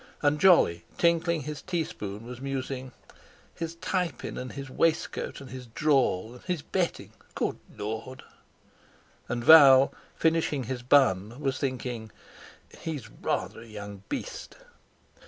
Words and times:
And 0.23 0.39
Jolly, 0.41 0.83
tinkling 0.97 1.41
his 1.41 1.61
teaspoon, 1.61 2.25
was 2.25 2.41
musing: 2.41 2.91
"His 3.53 3.75
tie 3.75 4.09
pin 4.09 4.35
and 4.35 4.51
his 4.53 4.67
waistcoat 4.67 5.39
and 5.39 5.51
his 5.51 5.67
drawl 5.67 6.33
and 6.33 6.41
his 6.45 6.63
betting—good 6.63 7.59
Lord!" 7.77 8.23
And 9.29 9.43
Val, 9.43 9.93
finishing 10.15 10.63
his 10.63 10.81
bun, 10.81 11.39
was 11.39 11.59
thinking: 11.59 12.11
"He's 12.79 13.11
rather 13.11 13.61
a 13.61 13.67
young 13.67 14.01
beast!" 14.09 14.57